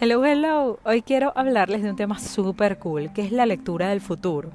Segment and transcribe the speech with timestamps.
[0.00, 0.78] Hello, hello.
[0.84, 4.50] Hoy quiero hablarles de un tema súper cool, que es la lectura del futuro.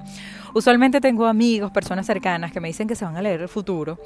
[0.54, 3.98] Usualmente tengo amigos, personas cercanas que me dicen que se van a leer el futuro.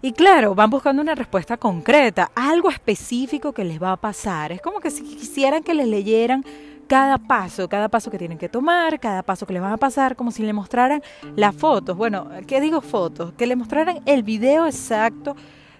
[0.00, 4.50] Y claro, van buscando una respuesta concreta, algo específico que les va a pasar.
[4.50, 6.44] Es como que si quisieran que les leyeran
[6.88, 10.16] cada paso, cada paso que tienen que tomar, cada paso que les van a pasar,
[10.16, 11.02] como si le mostraran
[11.36, 11.96] las fotos.
[11.96, 13.32] Bueno, ¿qué digo fotos?
[13.34, 15.36] Que le mostraran el video exacto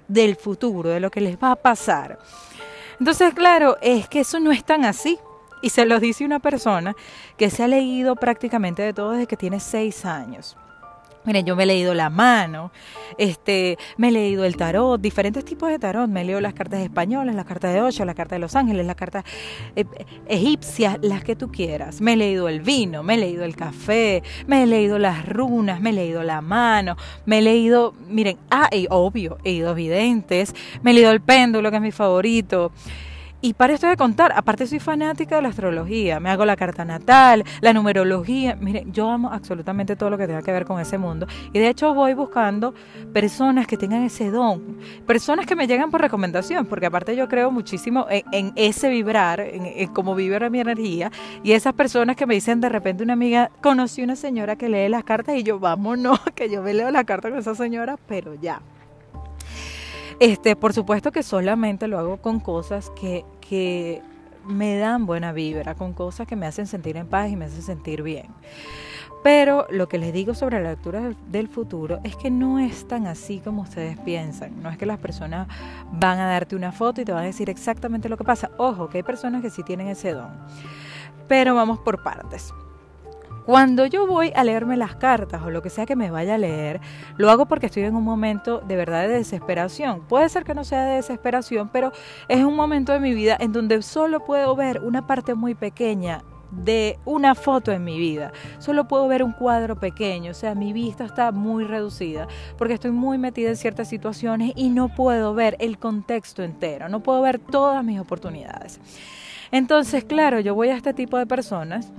[0.08, 2.18] del futuro, de lo que les va a pasar.
[3.02, 5.18] Entonces, claro, es que eso no es tan así.
[5.60, 6.94] Y se lo dice una persona
[7.36, 10.56] que se ha leído prácticamente de todo desde que tiene seis años.
[11.24, 12.72] Miren, yo me he leído la mano,
[13.16, 16.08] este, me he leído el tarot, diferentes tipos de tarot.
[16.08, 18.96] Me leído las cartas españolas, las cartas de ocho, las cartas de los ángeles, las
[18.96, 19.24] cartas
[19.76, 19.84] eh,
[20.26, 22.00] egipcias, las que tú quieras.
[22.00, 25.80] Me he leído el vino, me he leído el café, me he leído las runas,
[25.80, 30.54] me he leído la mano, me he leído, miren, ah, y obvio, he ido videntes,
[30.82, 32.72] me he leído el péndulo, que es mi favorito.
[33.44, 36.84] Y para esto de contar, aparte soy fanática de la astrología, me hago la carta
[36.84, 40.96] natal, la numerología, miren, yo amo absolutamente todo lo que tenga que ver con ese
[40.96, 41.26] mundo.
[41.52, 42.72] Y de hecho voy buscando
[43.12, 47.50] personas que tengan ese don, personas que me llegan por recomendación, porque aparte yo creo
[47.50, 51.10] muchísimo en, ese vibrar, en, cómo vibra mi energía,
[51.42, 54.88] y esas personas que me dicen de repente una amiga, conocí una señora que lee
[54.88, 58.34] las cartas y yo, vámonos, que yo me leo la carta con esa señora, pero
[58.34, 58.62] ya.
[60.20, 64.00] Este, por supuesto que solamente lo hago con cosas que, que
[64.46, 67.60] me dan buena vibra, con cosas que me hacen sentir en paz y me hacen
[67.60, 68.28] sentir bien.
[69.22, 73.06] Pero lo que les digo sobre la lectura del futuro es que no es tan
[73.06, 74.62] así como ustedes piensan.
[74.62, 75.48] No es que las personas
[75.92, 78.50] van a darte una foto y te van a decir exactamente lo que pasa.
[78.56, 80.30] Ojo, que hay personas que sí tienen ese don.
[81.28, 82.54] Pero vamos por partes.
[83.44, 86.38] Cuando yo voy a leerme las cartas o lo que sea que me vaya a
[86.38, 86.80] leer,
[87.16, 90.02] lo hago porque estoy en un momento de verdad de desesperación.
[90.02, 91.90] Puede ser que no sea de desesperación, pero
[92.28, 96.22] es un momento de mi vida en donde solo puedo ver una parte muy pequeña
[96.52, 98.32] de una foto en mi vida.
[98.58, 102.92] Solo puedo ver un cuadro pequeño, o sea, mi vista está muy reducida porque estoy
[102.92, 107.38] muy metida en ciertas situaciones y no puedo ver el contexto entero, no puedo ver
[107.40, 108.80] todas mis oportunidades.
[109.50, 111.92] Entonces, claro, yo voy a este tipo de personas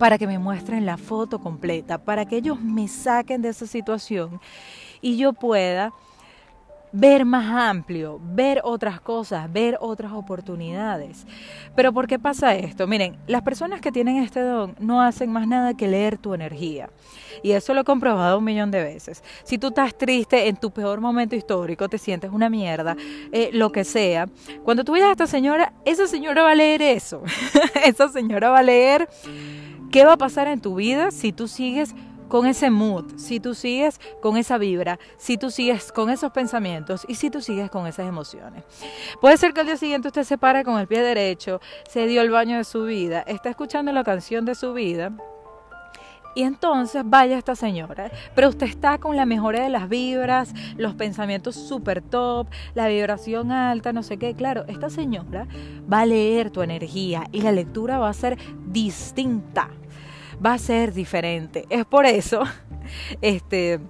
[0.00, 4.40] para que me muestren la foto completa, para que ellos me saquen de esa situación
[5.02, 5.92] y yo pueda
[6.90, 11.26] ver más amplio, ver otras cosas, ver otras oportunidades.
[11.76, 12.86] Pero ¿por qué pasa esto?
[12.86, 16.88] Miren, las personas que tienen este don no hacen más nada que leer tu energía.
[17.42, 19.22] Y eso lo he comprobado un millón de veces.
[19.44, 22.96] Si tú estás triste en tu peor momento histórico, te sientes una mierda,
[23.32, 24.28] eh, lo que sea,
[24.64, 27.22] cuando tú vayas a esta señora, esa señora va a leer eso.
[27.84, 29.06] esa señora va a leer
[29.90, 31.94] ¿Qué va a pasar en tu vida si tú sigues
[32.28, 37.04] con ese mood, si tú sigues con esa vibra, si tú sigues con esos pensamientos
[37.08, 38.62] y si tú sigues con esas emociones.
[39.20, 42.22] Puede ser que al día siguiente usted se pare con el pie derecho, se dio
[42.22, 45.12] el baño de su vida, está escuchando la canción de su vida.
[46.36, 50.94] Y entonces vaya esta señora, pero usted está con la mejora de las vibras, los
[50.94, 54.34] pensamientos súper top, la vibración alta, no sé qué.
[54.34, 55.48] Claro, esta señora
[55.92, 59.70] va a leer tu energía y la lectura va a ser distinta
[60.44, 61.66] va a ser diferente.
[61.70, 62.42] Es por eso
[63.20, 63.80] este,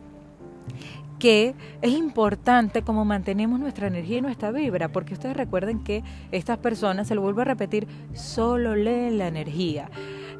[1.19, 6.03] que es importante cómo mantenemos nuestra energía y nuestra vibra, porque ustedes recuerden que
[6.33, 9.91] estas personas, se lo vuelvo a repetir, solo leen la energía.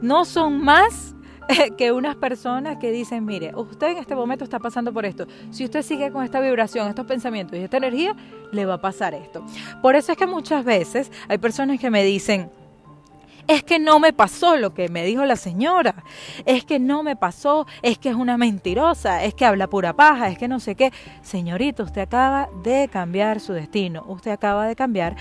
[0.03, 1.15] No son más
[1.79, 5.27] que unas personas que dicen, mire, usted en este momento está pasando por esto.
[5.51, 8.17] Si usted sigue con esta vibración, estos pensamientos y esta energía,
[8.51, 9.45] le va a pasar esto.
[9.83, 12.51] Por eso es que muchas veces hay personas que me dicen,
[13.51, 16.05] es que no me pasó lo que me dijo la señora,
[16.47, 20.29] es que no me pasó, es que es una mentirosa, es que habla pura paja,
[20.29, 20.93] es que no sé qué.
[21.23, 25.17] Señorita, usted acaba de cambiar su destino, usted acaba de cambiar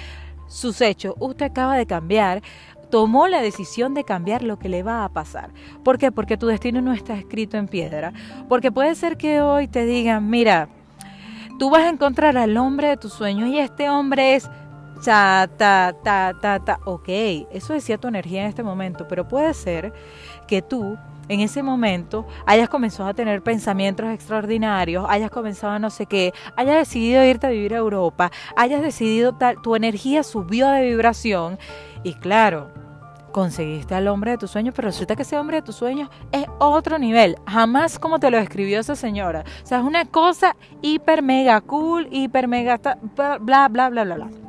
[0.48, 2.44] sus hechos, usted acaba de cambiar
[2.92, 5.50] tomó la decisión de cambiar lo que le va a pasar.
[5.84, 6.12] ¿Por qué?
[6.12, 8.14] Porque tu destino no está escrito en piedra.
[8.48, 10.70] Porque puede ser que hoy te digan, mira,
[11.60, 14.50] tú vas a encontrar al hombre de tus sueños y este hombre es
[15.00, 16.80] cha, ta, ta, ta, ta.
[16.86, 17.10] Ok,
[17.52, 19.94] eso decía tu energía en este momento, pero puede ser
[20.48, 20.98] que tú
[21.30, 26.34] en ese momento hayas comenzado a tener pensamientos extraordinarios, hayas comenzado a no sé qué,
[26.56, 31.60] hayas decidido irte a vivir a Europa, hayas decidido tal, tu energía subió de vibración
[32.04, 32.72] y claro,
[33.32, 36.46] conseguiste al hombre de tus sueños, pero resulta que ese hombre de tus sueños es
[36.58, 39.44] otro nivel, jamás como te lo escribió esa señora.
[39.64, 42.80] O sea, es una cosa hiper mega cool, hiper mega
[43.16, 44.49] bla bla bla bla bla.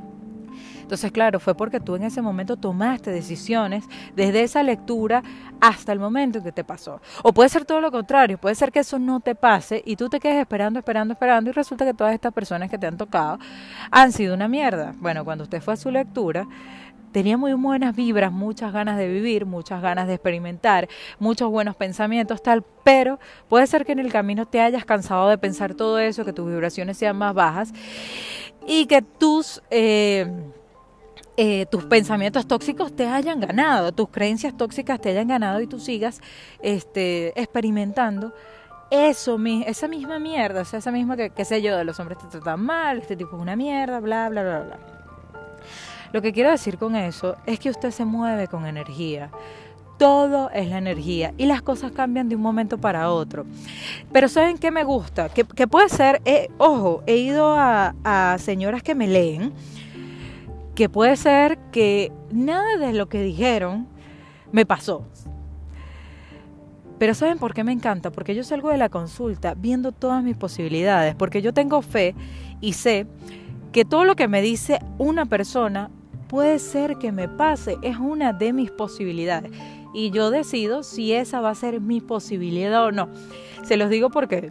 [0.90, 3.84] Entonces, claro, fue porque tú en ese momento tomaste decisiones
[4.16, 5.22] desde esa lectura
[5.60, 7.00] hasta el momento en que te pasó.
[7.22, 10.08] O puede ser todo lo contrario, puede ser que eso no te pase y tú
[10.08, 13.38] te quedes esperando, esperando, esperando y resulta que todas estas personas que te han tocado
[13.92, 14.92] han sido una mierda.
[14.98, 16.48] Bueno, cuando usted fue a su lectura,
[17.12, 20.88] tenía muy buenas vibras, muchas ganas de vivir, muchas ganas de experimentar,
[21.20, 25.38] muchos buenos pensamientos, tal, pero puede ser que en el camino te hayas cansado de
[25.38, 27.72] pensar todo eso, que tus vibraciones sean más bajas
[28.66, 29.62] y que tus...
[29.70, 30.26] Eh,
[31.36, 35.78] eh, tus pensamientos tóxicos te hayan ganado, tus creencias tóxicas te hayan ganado y tú
[35.78, 36.20] sigas
[36.60, 38.32] este, experimentando
[38.90, 42.26] eso, esa misma mierda, o sea, esa misma que, sé yo, de los hombres te
[42.26, 44.78] tratan mal, este tipo es una mierda, bla, bla, bla, bla.
[46.12, 49.30] Lo que quiero decir con eso es que usted se mueve con energía.
[49.96, 53.46] Todo es la energía y las cosas cambian de un momento para otro.
[54.10, 55.28] Pero ¿saben qué me gusta?
[55.28, 59.52] Que, puede ser, eh, ojo, he ido a señoras que me leen
[60.80, 63.86] que puede ser que nada de lo que dijeron
[64.50, 65.04] me pasó.
[66.98, 68.10] Pero ¿saben por qué me encanta?
[68.10, 72.14] Porque yo salgo de la consulta viendo todas mis posibilidades, porque yo tengo fe
[72.62, 73.06] y sé
[73.72, 75.90] que todo lo que me dice una persona
[76.28, 79.52] puede ser que me pase, es una de mis posibilidades.
[79.92, 83.10] Y yo decido si esa va a ser mi posibilidad o no.
[83.64, 84.50] Se los digo porque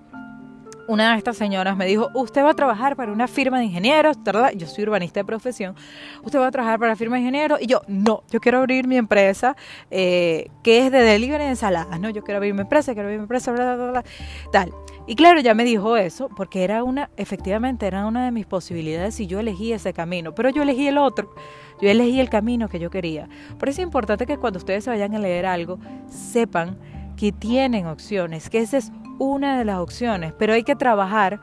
[0.90, 4.18] una de estas señoras me dijo, usted va a trabajar para una firma de ingenieros.
[4.56, 5.76] Yo soy urbanista de profesión,
[6.24, 8.88] usted va a trabajar para una firma de ingenieros y yo, no, yo quiero abrir
[8.88, 9.56] mi empresa
[9.92, 12.10] eh, que es de delivery de ensaladas, ¿no?
[12.10, 14.04] Yo quiero abrir mi empresa, quiero abrir mi empresa, bla, bla, bla,
[14.52, 14.74] tal.
[15.06, 19.20] Y claro, ya me dijo eso porque era una, efectivamente, era una de mis posibilidades
[19.20, 21.36] y yo elegí ese camino, pero yo elegí el otro.
[21.80, 23.30] Yo elegí el camino que yo quería.
[23.58, 26.78] Por eso es importante que cuando ustedes se vayan a leer algo, sepan
[27.16, 31.40] que tienen opciones, que ese es una de las opciones, pero hay que trabajar,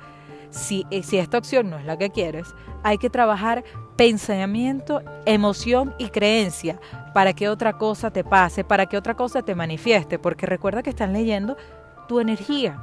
[0.51, 3.63] si, eh, si esta opción no es la que quieres, hay que trabajar
[3.97, 6.81] pensamiento, emoción y creencia
[7.15, 10.91] para que otra cosa te pase, para que otra cosa te manifieste, porque recuerda que
[10.91, 11.57] están leyendo
[12.09, 12.83] tu energía.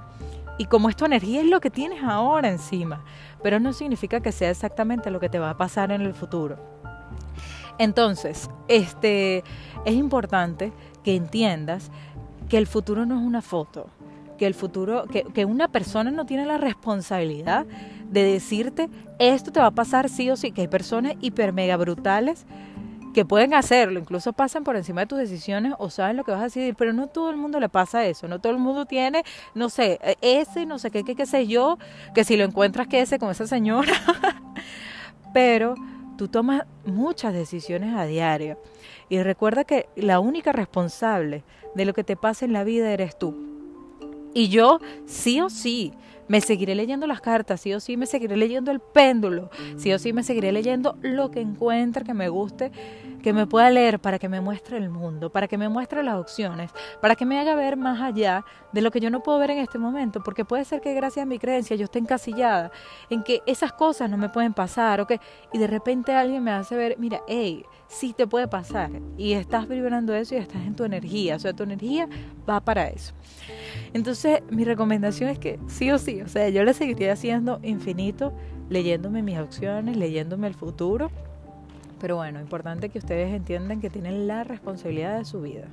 [0.57, 3.03] Y como es tu energía es lo que tienes ahora encima,
[3.41, 6.57] pero no significa que sea exactamente lo que te va a pasar en el futuro.
[7.79, 9.43] Entonces, este
[9.85, 10.71] es importante
[11.03, 11.91] que entiendas
[12.49, 13.87] que el futuro no es una foto,
[14.43, 17.65] que el futuro, que, que una persona no tiene la responsabilidad
[18.09, 21.77] de decirte esto te va a pasar sí o sí, que hay personas hiper mega
[21.77, 22.45] brutales
[23.13, 26.41] que pueden hacerlo, incluso pasan por encima de tus decisiones o saben lo que vas
[26.41, 29.23] a decidir, pero no todo el mundo le pasa eso, no todo el mundo tiene,
[29.55, 31.77] no sé, ese, no sé qué, qué, qué sé yo,
[32.13, 33.93] que si lo encuentras que ese con esa señora,
[35.33, 35.75] pero
[36.17, 38.57] tú tomas muchas decisiones a diario
[39.07, 41.45] y recuerda que la única responsable
[41.75, 43.52] de lo que te pasa en la vida eres tú.
[44.33, 45.93] Y yo, sí o sí,
[46.27, 49.99] me seguiré leyendo las cartas, sí o sí me seguiré leyendo el péndulo, sí o
[49.99, 52.71] sí me seguiré leyendo lo que encuentre que me guste,
[53.21, 56.15] que me pueda leer para que me muestre el mundo, para que me muestre las
[56.15, 56.71] opciones,
[57.01, 59.59] para que me haga ver más allá de lo que yo no puedo ver en
[59.59, 62.71] este momento, porque puede ser que gracias a mi creencia yo esté encasillada
[63.09, 65.19] en que esas cosas no me pueden pasar, o que,
[65.53, 69.67] y de repente alguien me hace ver, mira, hey, sí te puede pasar, y estás
[69.67, 72.09] vibrando eso y estás en tu energía, o sea, tu energía
[72.49, 73.13] va para eso.
[73.93, 78.33] Entonces, mi recomendación es que sí o sí, o sea, yo le seguiría haciendo infinito,
[78.69, 81.11] leyéndome mis opciones, leyéndome el futuro.
[82.01, 85.67] Pero bueno, importante que ustedes entiendan que tienen la responsabilidad de su vida.